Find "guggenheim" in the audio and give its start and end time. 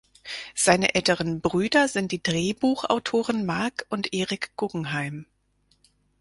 4.55-5.27